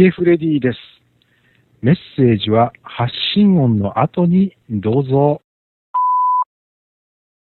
[0.00, 0.78] ゲフレディです。
[1.82, 5.42] メッセージは発信音の後にどうぞ。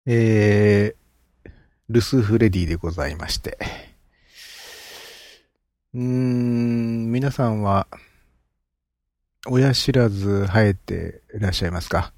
[0.08, 1.52] えー、
[1.88, 3.60] ルスフレディでございまして。
[5.94, 7.86] うーん、皆さんは、
[9.48, 12.12] 親知らず生えていらっしゃいますか？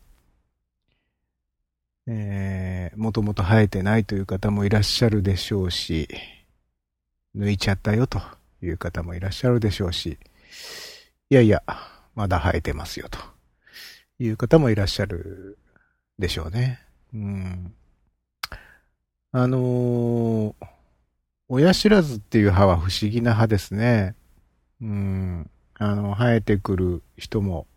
[2.07, 6.07] えー、もともと生えてないという方もいらっしゃるでしょうし、
[7.35, 8.21] 抜いちゃったよと
[8.61, 10.17] いう方もいらっしゃるでしょうし、
[11.29, 11.63] いやいや、
[12.15, 13.19] まだ生えてますよと
[14.19, 15.57] いう方もいらっしゃる
[16.17, 16.79] でしょうね。
[17.13, 17.73] うん。
[19.31, 20.53] あのー、
[21.47, 24.15] 親知らずっていう歯は不思議な歯ですね。
[24.81, 25.49] うん。
[25.75, 27.67] あの、生えてくる人も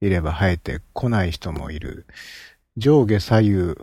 [0.00, 2.06] いれば生えてこない人もいる。
[2.76, 3.74] 上下左右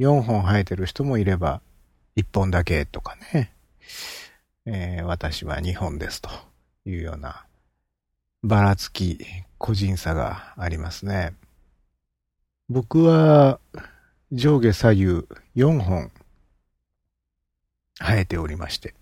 [0.00, 1.62] 4本生えてる人もいれば
[2.16, 3.52] 1本だけとかね。
[4.66, 6.30] えー、私は2本ですと
[6.86, 7.46] いうような
[8.42, 9.18] ばらつき、
[9.58, 11.34] 個人差がありますね。
[12.68, 13.58] 僕は
[14.32, 15.04] 上下左右
[15.56, 16.10] 4本
[17.98, 18.94] 生えておりまして。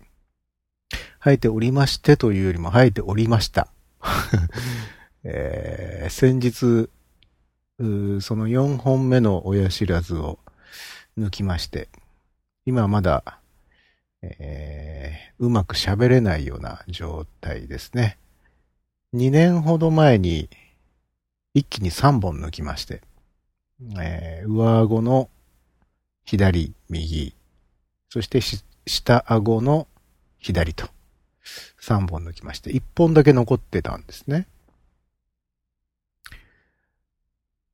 [1.19, 3.67] 生えておりましてというよりも生えておりました。
[5.23, 6.89] えー、先日、
[8.21, 10.39] その4本目の親知らずを
[11.17, 11.89] 抜きまして、
[12.65, 13.39] 今まだ
[14.39, 18.17] えー、うまく喋れないような状態ですね。
[19.13, 20.49] 2年ほど前に
[21.53, 23.01] 一気に3本抜きまして、
[23.99, 25.29] えー、上顎の
[26.25, 27.35] 左、右、
[28.09, 28.39] そして
[28.87, 29.87] 下顎の
[30.39, 30.87] 左と
[31.81, 34.47] 3本抜きまして、1本だけ残ってたんですね。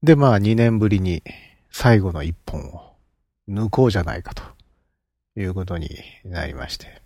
[0.01, 1.23] で、まあ2年ぶりに
[1.71, 2.93] 最後の1本を
[3.47, 4.43] 抜こうじゃないかと。
[5.41, 5.89] いうことに
[6.25, 7.01] なりまして。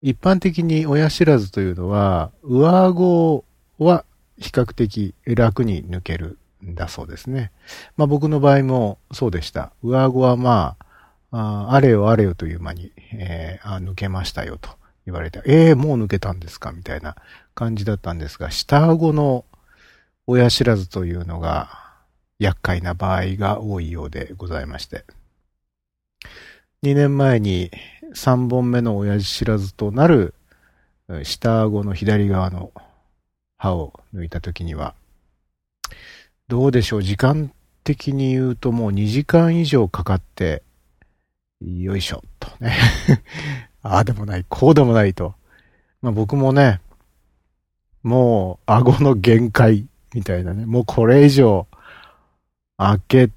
[0.00, 3.44] 一般的に親知らずというのは、上顎
[3.78, 4.04] は
[4.38, 7.50] 比較的楽に抜けるんだそうですね。
[7.96, 9.72] まあ僕の場合もそうでした。
[9.82, 10.76] 上顎はま
[11.30, 14.70] あ、あれよあれよという間に、えー、あ抜けましたよと
[15.04, 17.16] 言われて、ええー、もう抜けたんですかみたいな
[17.54, 19.44] 感じだったんですが、下顎の
[20.26, 21.70] 親知らずというのが
[22.38, 25.04] 厄介な場合が多いようでございまして。
[26.84, 27.72] 2年前に
[28.14, 30.34] 3本目の親父知らずとなる
[31.24, 32.72] 下顎の左側の
[33.56, 34.94] 歯を抜いた時には、
[36.46, 37.52] どうでしょう、時間
[37.82, 40.62] 的に言うともう2時間以上かかって、
[41.60, 42.76] よいしょ、とね。
[43.82, 45.34] ああでもない、こうでもないと。
[46.00, 46.80] まあ僕もね、
[48.04, 51.66] もう顎の限界みたいなね、もうこれ以上
[52.76, 53.30] 開け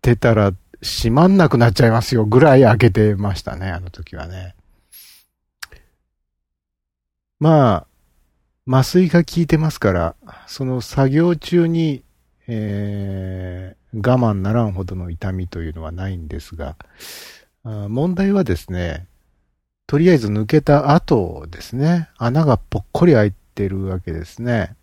[0.00, 4.56] てたら閉まんなくなっちゃいますよぐらい開けてましたね、あの時はね。
[7.38, 7.86] ま
[8.66, 10.14] あ、麻酔が効いてますから、
[10.46, 12.02] その作業中に、
[12.48, 16.76] えー、我慢ならんほどの痛みというのはないんですが、
[17.64, 19.06] 問題はですね、
[19.86, 24.74] とりあえず抜けた後ですね、穴がぽっこり開いてるわけですね。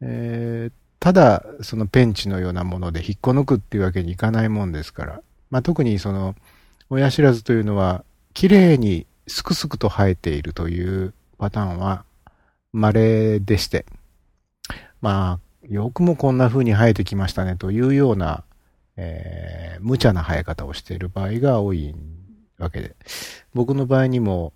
[0.00, 6.34] えー、ただ、そのペンチのようなもので引っこ抜くっていうわけにいかないもんですから、まあ、特にその、
[6.88, 12.04] 親知らずというのは、綺麗にすくすくと生えているというパターンは
[12.72, 13.86] 稀でして、
[15.00, 18.44] まあ、よくもこんな風に生えてきましたねというような、
[18.96, 21.94] えー、無茶な生え方をしている場合が多い
[22.58, 22.94] わけで、
[23.54, 24.52] 僕の場合にも、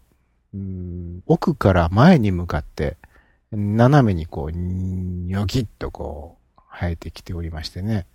[0.55, 2.97] うん、奥から前に向かって、
[3.53, 8.07] 斜めにこう、にょきっとこう、生えてきておりましてね。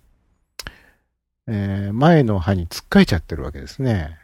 [1.48, 4.18] えー、前の歯に突っかえちゃってるわけですね。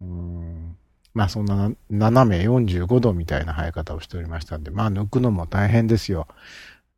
[0.00, 0.76] うん
[1.14, 6.26] まあそんな斜め45度みたいな生え方をしておりましたんで、まあ抜くのも大変ですよ。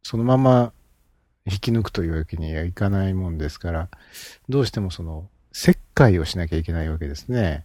[0.03, 0.73] そのまま
[1.47, 3.89] 引き抜くというわけにはいかないもんですから、
[4.49, 7.65] どうしてもその切開をしなきゃいけないわけですね。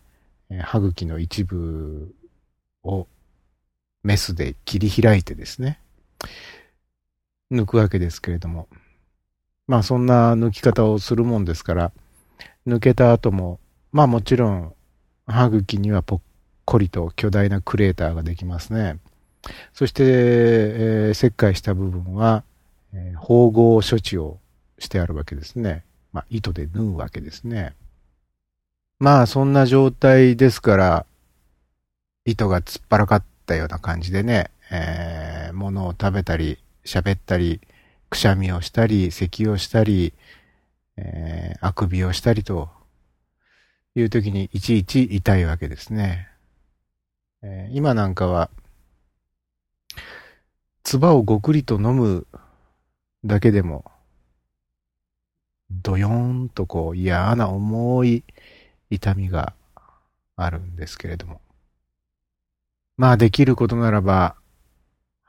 [0.63, 2.13] 歯茎の一部
[2.83, 3.07] を
[4.03, 5.79] メスで切り開いてですね、
[7.51, 8.67] 抜くわけですけれども、
[9.69, 11.91] まあそんな抜き方をするもんですから、
[12.65, 13.59] 抜けた後も、
[13.91, 14.73] まあもちろん
[15.27, 16.21] 歯茎にはぽっ
[16.65, 18.97] こりと巨大なクレーターができますね。
[19.73, 22.43] そして、えー、切開した部分は、
[22.95, 24.39] えー、縫合処置を
[24.79, 25.83] してあるわけですね。
[26.13, 27.75] まあ糸で縫うわけですね。
[28.97, 31.05] まあそんな状態ですから、
[32.25, 37.61] 糸が突っ張らかったような感じでね、えー、物を食べたり、喋ったり、
[38.09, 40.13] くしゃみをしたり、咳をしたり、
[40.97, 42.69] えー、あくびをしたりと
[43.95, 46.27] いう時にいちいち痛いわけですね。
[47.41, 48.49] えー、今なんかは、
[50.83, 52.27] 唾をごくりと飲む
[53.23, 53.85] だけでも、
[55.71, 58.23] ドヨーンとこう嫌な重い
[58.89, 59.53] 痛みが
[60.35, 61.41] あるんですけれども。
[62.97, 64.35] まあできることならば、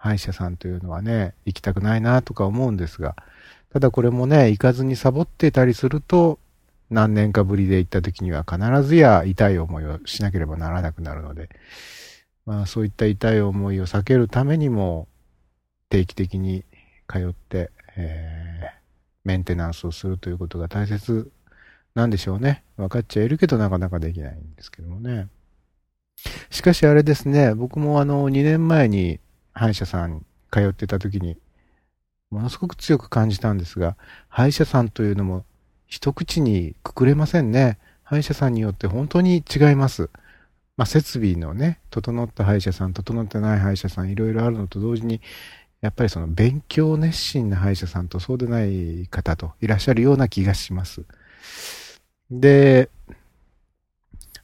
[0.01, 3.17] 歯医者さんというのはね、行きたくないなとか思うんですが、
[3.71, 6.39] ただこれもね、行かずにサボってたりすると、
[6.89, 11.51] 何年かぶりで行った時には必ずや痛い思いをしなければならなくなるので、
[12.47, 15.07] まあそういった痛い思いを避けるためにも、
[15.91, 16.65] 定期的に
[17.07, 18.69] 通って、えー、
[19.25, 21.31] メンテナンスをするということが大切
[21.95, 22.65] なんでしょうね。
[22.79, 25.29] 分かっちゃいるけどなかなかできないんですけどもね。
[26.49, 29.21] しかしあれですね、僕もあの2年前に
[29.53, 31.37] 歯医者さん通ってた時に、
[32.31, 33.97] ものすごく強く感じたんですが、
[34.29, 35.45] 歯医者さんというのも
[35.87, 37.79] 一口にくくれませんね。
[38.03, 40.11] 歯医者さんによって本当に違います。
[40.77, 45.21] まあ、設備のね、整った歯医者さん、整ってない歯医者さん、いろいろあるのと同時に、
[45.81, 51.03] やっぱりその勉強熱心な歯医者さんとそうでない方といらっしゃるような気がします。
[52.31, 52.89] で、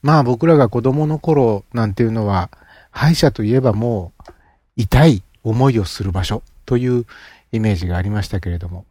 [0.03, 2.51] まあ僕らが子供の頃なんていうのは、
[2.91, 4.16] 歯医者といえばもう
[4.77, 7.07] 痛い思いをする場所という
[7.53, 8.85] イメージがありましたけれども、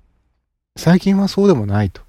[0.78, 2.02] 最近はそうでもないと。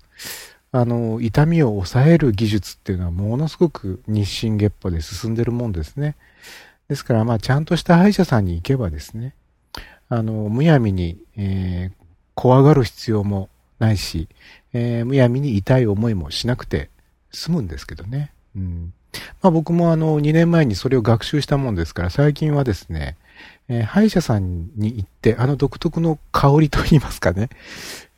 [0.73, 6.17] あの、痛みを抑える技術っていうのはものすごく日進月歩で進んでるもんですね。
[6.89, 9.35] ですから、まあ、ちゃんとした歯医者さんに行けばですね、
[10.09, 13.49] あの、むやみに、えー、怖がる必要も
[13.79, 14.29] ないし、
[14.73, 16.91] えー、むやみに痛い思いもしなくて
[17.33, 18.33] 済むんですけどね。
[18.55, 18.93] うん。
[19.43, 23.17] まあ僕もあの、2年前にそれを学習したもんですから、最近はですね、
[23.69, 27.49] えー、歯医者さんに行って、あの独特の香りといいますかね、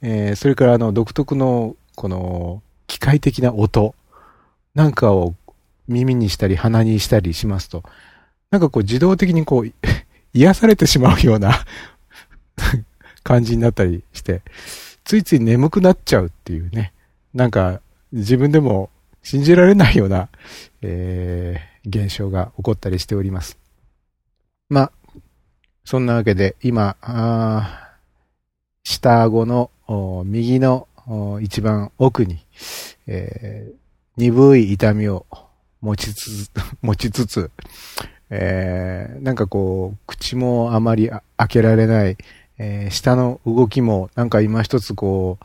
[0.03, 3.95] えー、それからあの独特のこの機械的な音。
[4.79, 5.35] なんかを
[5.89, 7.83] 耳にしたり鼻にしたりしますと、
[8.53, 9.73] なんかこう自動的にこう
[10.33, 11.65] 癒されてしまうような
[13.25, 14.43] 感じになったりして、
[15.03, 16.93] ついつい眠くなっちゃうっていうね、
[17.35, 17.81] なんか
[18.13, 18.89] 自分でも
[19.25, 20.29] 信じられないような、
[20.83, 23.59] えー、現象が起こったりしております。
[24.69, 24.93] まあ、
[25.89, 27.95] そんなわけで、今、あ
[28.85, 29.71] 下顎の
[30.27, 30.87] 右の
[31.41, 32.45] 一番奥に、
[33.07, 33.75] えー、
[34.19, 35.25] 鈍い痛みを
[35.81, 36.51] 持ちつつ、
[36.83, 37.51] 持ちつつ、
[38.29, 42.19] えー、なんかこう、口もあまり開けられない、
[42.59, 45.39] えー、下の動きもなんか今一つこ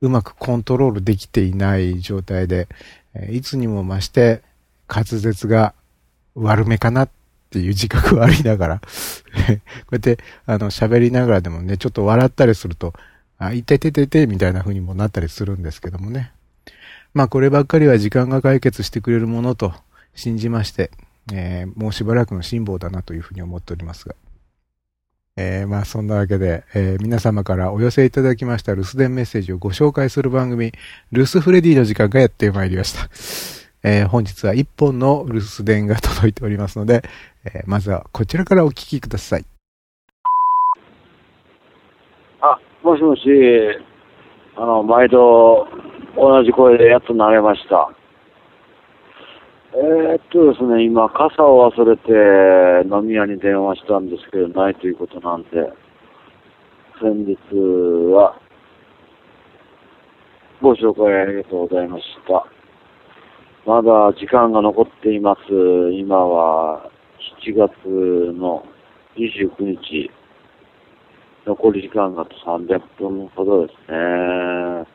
[0.00, 2.66] う、うまくコントロールできていない状態で、
[3.12, 4.40] えー、いつにも増して
[4.88, 5.74] 滑舌が
[6.34, 7.10] 悪めかなっ
[7.52, 8.86] っていう自覚はありながら こ
[9.92, 12.94] うやって、あの、喋りながらでもね、ちょっと笑ったりすると、
[13.36, 16.32] あ、いてててて、みたいな風にもなったりするんですけどもね。
[17.12, 19.74] まあ、こればっかりは時間が解決してくれるものと
[20.14, 20.90] 信じまして、
[21.30, 24.14] えー、もうしばらくの辛抱だなというふうに思っておりますが。
[25.36, 30.72] えー、まあそんなわけで、えー、皆様からお寄せいただきました留守電メッセージをご紹介する番組、
[31.10, 33.08] 留守フレディの時間がやってまいりました。
[33.84, 37.02] えー、本日は一本の留守電が届いておりますので、
[37.44, 39.44] えー、まずはこちらからお聞きください。
[42.40, 43.22] あ、もしもし、
[44.56, 45.66] あの、毎度
[46.16, 47.90] 同じ声でやっと慣れました。
[49.74, 55.48] えー、っとですね、今、傘を忘れて飲み屋に電話したんですけど、ないということなんで、
[57.00, 57.36] 先日
[58.12, 58.36] は、
[60.60, 62.51] ご紹介ありがとうございました。
[63.64, 65.40] まだ時間が残っています。
[65.92, 66.90] 今は
[67.44, 68.64] 7月の
[69.16, 70.10] 29日。
[71.44, 74.86] 残り時間が300分ほどですね。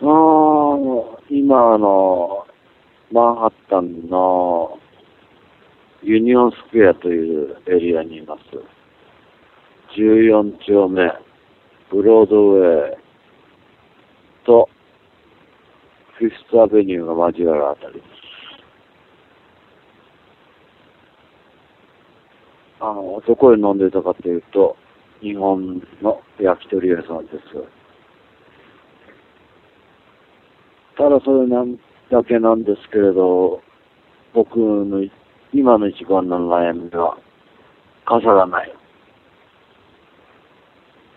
[0.00, 0.04] あ
[1.30, 2.46] 今の
[3.12, 4.78] マンハッタンの
[6.02, 8.42] ユニオンスクエアというエリアにいます。
[9.96, 11.08] 14丁目、
[11.90, 12.96] ブロードウェイ
[14.44, 14.68] と
[16.22, 18.00] フィフスアベニューが交わるあたり。
[22.78, 24.76] あの、どこへ飲んでたかというと、
[25.20, 27.38] 日本の焼き鳥屋さんです。
[30.96, 31.76] ただそれなん
[32.08, 33.60] だけなんですけれど、
[34.32, 35.04] 僕の
[35.52, 37.18] 今の一番の悩みは、
[38.04, 38.72] 傘がない。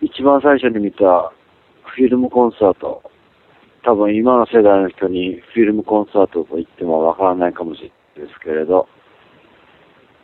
[0.01, 1.31] 一番最初に見た
[1.83, 3.03] フィルムコンサート、
[3.85, 8.87] 多分今の世代の人にフィルムコンサートと言ってもわからないかもしれないですけれど、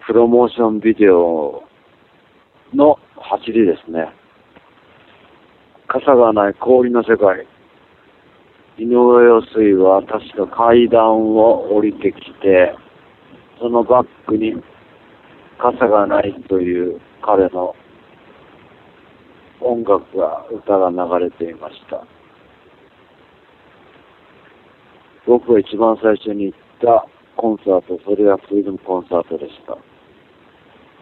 [0.07, 1.63] プロモーションビデオ
[2.73, 4.09] の走りですね。
[5.87, 7.45] 傘がない氷の世界。
[8.79, 12.73] 井上陽水は確か階段を降りてきて、
[13.59, 14.55] そのバックに
[15.59, 17.75] 傘がないという彼の
[19.59, 20.89] 音楽が、歌が
[21.19, 22.03] 流れていました。
[25.25, 27.05] 僕が一番最初に行った
[27.37, 29.77] コンサート、それがフリードムコンサートでした。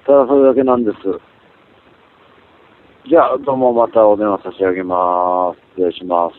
[0.05, 0.97] ただそれだけなんです。
[3.09, 5.59] じゃあ、どうもまたお電話差し上げます。
[5.79, 6.35] 失礼します。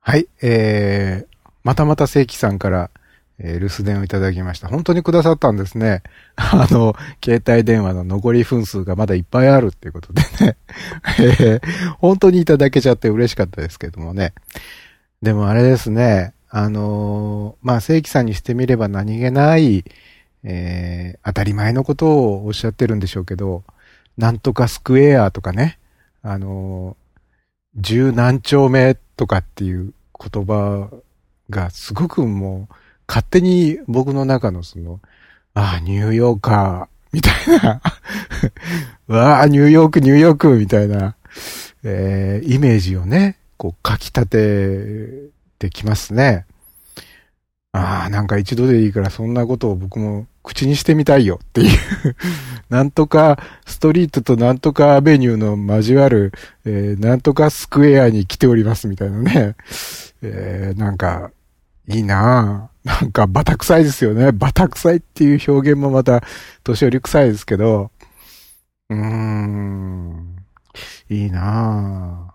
[0.00, 1.26] はい、えー、
[1.62, 2.90] またまた正規さんから、
[3.38, 4.68] えー留守電をいただきました。
[4.68, 6.02] 本当にくださったんですね。
[6.36, 10.56] あの、携帯電話の残り分数がまだいっぱいあるっていうことでね。
[11.18, 11.60] えー
[11.98, 14.34] 本当にいただけちゃって嬉しかったですけどもね。
[15.22, 16.34] でもあれですね。
[16.50, 19.84] あのーまあ、正規さんにしてみれば何気ない、
[20.44, 23.64] えー当たり前のことをおっしゃってるんでしょうけど、
[24.18, 25.78] なんとかスクエアとかね、
[26.22, 27.04] あのー
[27.76, 29.92] 十何丁目とかっていう
[30.32, 30.90] 言葉
[31.50, 32.74] がすごくもう
[33.08, 35.00] 勝手に僕の中のその、
[35.54, 37.80] ああ、ニューヨーカー、みたいな、
[39.06, 41.14] わあ、ニューヨーク、ニューヨーク、みたいな、
[41.84, 46.46] えーイメージをね、こう書き立ててきますね。
[47.72, 51.78] ああ、なんか一度でいいからそんなことを僕も口にしてみたいよっていう、
[52.70, 56.32] なんとかストリートとなんとかアベニューの交わる、
[56.64, 59.56] えーなんとかスクエアに来ておりますみたいなね。
[60.22, 61.30] えーなんか、
[61.88, 62.88] いいなぁ。
[63.02, 64.32] なんか、バタ臭いですよね。
[64.32, 66.22] バタ臭いっていう表現もまた、
[66.62, 67.90] 年寄り臭いですけど、
[68.90, 70.36] うーん、
[71.10, 72.34] いいなぁ。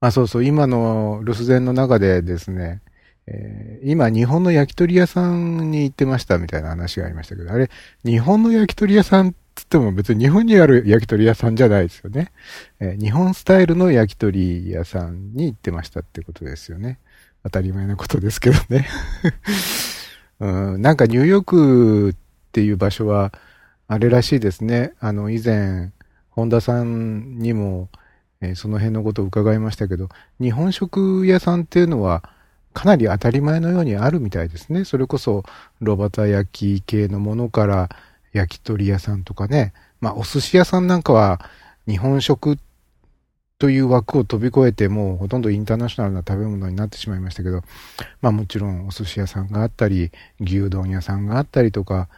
[0.00, 2.82] まあそうそう、今の留守電の中でですね、
[3.26, 7.70] えー今日本の焼き鳥屋さんに行ってましたみたいな話がありましたけど、あれ、
[8.04, 12.32] 日本の焼き鳥屋さんって言っても別に日本にある焼き鳥屋さんじゃないですよね。
[12.80, 16.98] えー日本スタイルの焼き鳥屋さんに行ってましたってことですよね。
[17.42, 18.88] 当たり前のことですけどね。
[20.40, 22.14] うん、なんかニューヨークっ
[22.52, 23.32] ていう場所は、
[23.88, 24.92] あれらしいですね。
[25.00, 25.92] あの、以前、
[26.30, 27.88] 本田さんにも、
[28.40, 30.08] えーその辺のことを伺いましたけど、
[30.40, 32.22] 日本食屋さんっていうのは、
[32.72, 34.84] かなり当たり前のようにあるみたいですね。
[34.84, 35.44] それこそ、
[35.80, 37.88] 炉端焼き系のものから、
[38.32, 39.72] 焼き鳥屋さんとかね。
[40.00, 41.40] まあ、お寿司屋さんなんかは、
[41.86, 42.69] 日本食って
[43.60, 47.62] という枠を飛び越えて、もうほとんどインターナショナルな食べ物になってしまいましたけど、
[48.22, 52.08] まあもちろんお寿司屋さんがあったり、牛丼屋さんがあったりとか、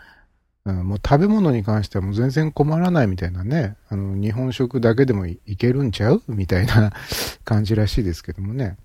[0.65, 6.23] うんもう食べ物に関してはもう全然困らないみたいなね、あの、日本食だけでもいけるんちゃう？
[6.29, 6.93] みたいな
[7.45, 8.77] 感じらしいですけどもね。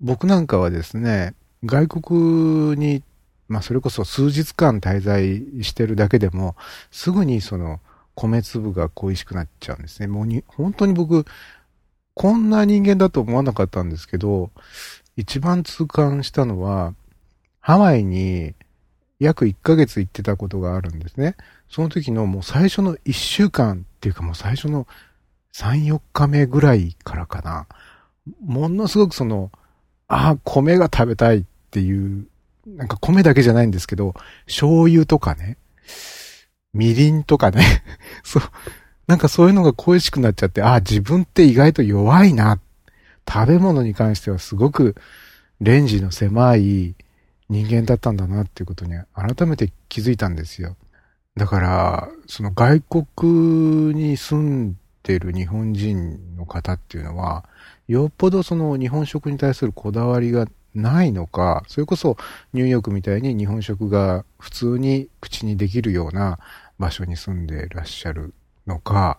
[0.00, 3.02] 僕なんかはですね、外国に、
[3.48, 6.56] まあそれこそ数日間滞在してるだけでも、
[6.90, 7.80] すぐにその
[8.14, 10.06] 米粒が恋しくなっちゃうんですね。
[10.06, 11.26] もうに、本当に僕、
[12.18, 14.50] こんな人間だと思わなかったんですけど、
[15.16, 16.92] 一番痛感したのは、
[17.60, 18.54] ハワイに
[19.20, 21.36] 約1ヶ月行ってたことがあるんですね。
[21.70, 24.88] その時のもう最初の1週間っていうかもう最初の
[25.54, 27.68] 3、4日目ぐらいからかな。
[28.44, 29.52] ものすごくその、
[30.08, 32.26] ああ、米が食べたいっていう、
[32.66, 34.14] なんか米だけじゃないんですけど、
[34.46, 35.56] 醤油とかね、
[36.74, 37.84] みりんとかね、
[38.24, 38.42] そう、
[39.08, 42.60] なんかそういうのが恋しくなっちゃって、ああ、自分って意外と弱いな。
[43.28, 44.94] 食べ物に関してはすごく
[45.60, 46.94] レンジの狭い
[47.48, 50.76] 人間だったんだなっていうことに改めて気づいたんですよ。
[51.36, 57.48] だから、その外国に住んでる日本人の方っていうのは、
[57.86, 62.18] よっぽどその日本食に対するこだわりがないのか、それこそ
[62.52, 66.38] ニューヨークみたいに日本食が普通に口にできるような
[66.78, 68.34] 場所に住んでらっしゃる
[68.68, 69.18] のか、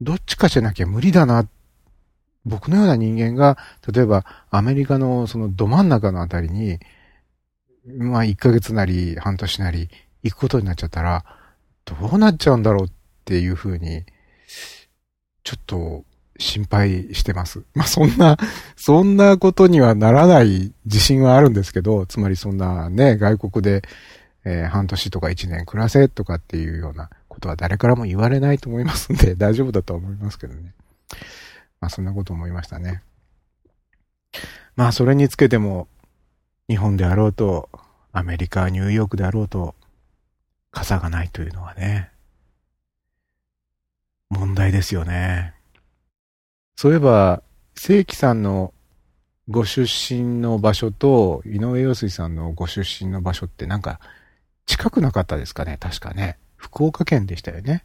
[0.00, 1.48] どっちかじゃなきゃ無理だな。
[2.44, 3.56] 僕のような人間が、
[3.92, 6.78] 例えばアメリカのそのど真ん中のあたりに、
[7.86, 9.88] まあ1ヶ月なり半年なり
[10.22, 11.24] 行くことになっちゃったら、
[11.84, 12.90] どうなっちゃうんだろうっ
[13.24, 14.04] ていうふうに、
[15.44, 16.04] ちょっと
[16.38, 17.62] 心配してます。
[17.74, 18.36] まあそんな、
[18.76, 23.82] そんなことにはならない自信はあるんですけど、つまりそんなね、外国で、
[24.44, 30.72] えー半年とか1年暮らせとかっていうようなことは誰からも言われないと思いますんで、 大丈夫だとは思いますけどね。
[31.80, 33.02] まあそんなこと思いましたね。
[34.74, 35.86] まあそれにつけても、
[36.68, 37.68] 日本であろうと、
[38.12, 39.74] アメリカ、ニューヨークであろうと、
[40.70, 42.10] 傘がないというのはね、
[44.30, 45.52] 問題ですよね。
[46.74, 47.42] そういえば、
[47.74, 48.72] 正規さんの
[49.48, 54.00] ご出身の場所と、井上陽水さんのご出身の場所ってなんか、
[54.64, 55.76] 近くなかったですかね？
[55.78, 56.38] 確かね。
[56.56, 57.84] 福岡県でしたよね。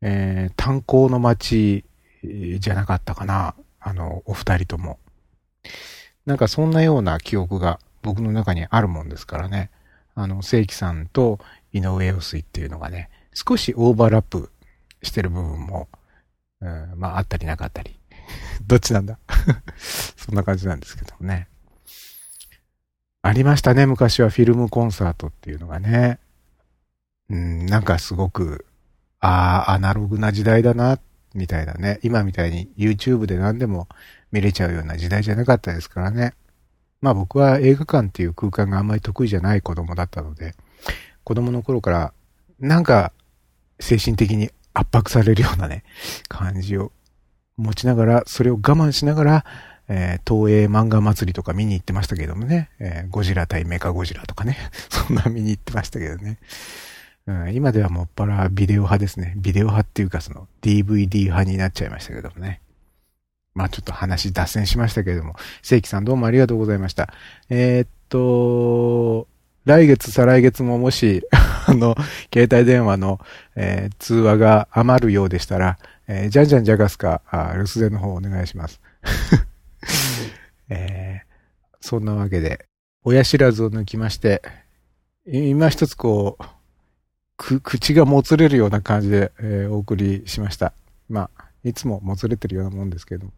[0.00, 1.84] えー、炭鉱の町
[2.22, 3.54] じゃなかったかな。
[3.80, 4.98] あの、お二人とも。
[6.26, 9.70] なんかそんなような記憶が僕の中にあるもんですからね。
[10.14, 11.38] あの、正規さんと
[11.72, 14.50] 井上陽水っていうのがね、少しオーバーラップ
[15.02, 15.88] してる部分も、
[16.60, 17.98] うん、まああったりなかったり。
[18.66, 19.18] どっちなんだ？
[19.78, 21.48] そんな感じなんですけどもね。
[23.22, 26.18] ありましたね、昔はフィルムコンサートっていうのがね。
[27.30, 28.66] うん、なんかすごく、
[29.20, 30.98] ああ、アナログな時代だな、
[31.34, 32.00] みたいなね。
[32.02, 33.88] 今みたいに YouTube で何でも
[34.32, 36.34] 見れちゃうような時代じゃなかったですからね。
[37.00, 40.54] まあ僕は映画館っていう空間があんまり得意じゃない子供だったので、
[41.24, 42.12] 子供の頃から
[42.58, 43.12] なんか
[43.78, 45.84] 精神的に圧迫されるようなね、
[46.28, 46.92] 感じを
[47.56, 49.44] 持ちながら、それを我慢しながら、
[49.88, 54.56] えー、東映漫画祭りとか見に行ってましたけどもね、えー、ゴジラ対メカゴジラとかね、
[54.90, 56.38] そんな見に行ってましたけどね。
[57.28, 59.34] うん、今ではもっぱらビデオ派ですね。
[59.36, 62.62] ビデオ派っていうかその DVD 派になっちゃいましたけどもね。
[63.52, 67.12] まあちょっと話脱線しましたけれども、正規さんどうもありがとうございました。
[67.50, 69.28] えー、っと、
[69.66, 71.22] 来月、再来月ももし、
[71.66, 71.96] あの、
[72.32, 73.20] 携帯電話の、
[73.56, 78.80] えー、通話が余るようでしたら、えー、じゃんじゃんじゃがすか、あ留守電の方お願いします。
[80.70, 82.64] えー、そんなわけで、
[83.04, 84.40] 親知らずを抜きまして、
[85.26, 86.57] 今一つこう、
[87.38, 90.74] く、口がもつれるような感じで、えー、お送りしました。
[91.08, 93.32] まあ、いつももつれてるようなもんですけども、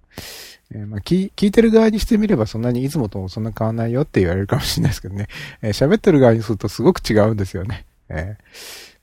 [0.73, 5.29] えー、まあ聞、聞いてる側にしてみればそんなにいつもとそんな変わんないよって言われるかもしれないですけどね、
[5.63, 7.85] えー、喋ってる側にするとすごく違うんですよね。
[8.09, 8.45] えー、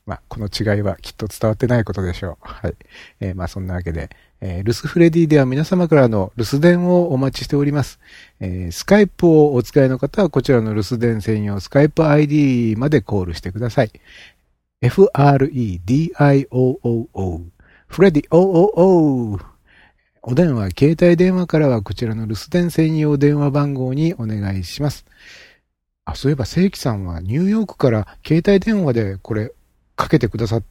[0.06, 2.38] まあ、この違いはきっと伝わってないことでしょう。
[2.42, 2.75] はい。
[3.20, 8.00] えー、まあ、そんなわけで、えー、留守フレディでは皆様からの留守電をお待ちしております。
[8.39, 13.92] えー、スカイプをお使いの方はこちらの留守電専用スカイプ ID までコールしてください。
[14.79, 15.11] F-r-e-d-i-o-o-o
[17.87, 19.40] フレディ OOO
[20.22, 25.05] お電話、携帯電話からはこちらの留守電専用電話番号にお願いします。
[26.05, 29.51] あ、そういえば正規さんはニューヨークから携帯電話でこれ
[29.96, 30.63] かけてくださっ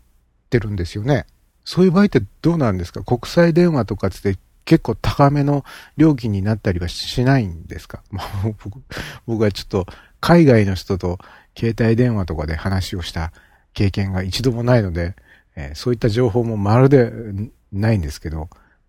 [0.51, 1.27] てるんですよね。
[1.65, 3.03] そういう場合ってどうなんですか？
[3.03, 5.65] 国際電話とかって結構高めの
[5.97, 8.05] 料金になったりはしないんですか、
[8.63, 8.81] 僕
[9.27, 9.87] 僕はちょっと
[10.21, 11.19] 海外の人と
[11.59, 13.33] 携帯電話とかで話をした
[13.77, 15.15] 経験が一度もないので、
[15.55, 17.13] えー、そういった情報もまるで
[17.71, 18.49] ないんですけど、